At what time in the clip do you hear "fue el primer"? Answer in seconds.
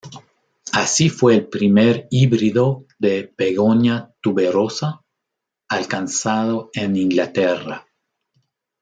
1.09-2.07